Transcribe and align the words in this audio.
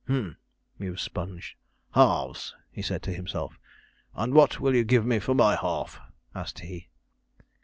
'Humph,' 0.07 0.35
mused 0.79 1.01
Sponge: 1.01 1.59
'halves,' 1.93 2.55
said 2.81 3.05
he 3.05 3.11
to 3.11 3.15
himself. 3.15 3.59
'And 4.15 4.33
what 4.33 4.59
will 4.59 4.73
you 4.73 4.83
give 4.83 5.05
me 5.05 5.19
for 5.19 5.35
my 5.35 5.55
half?' 5.55 5.99
asked 6.33 6.61
he. 6.61 6.89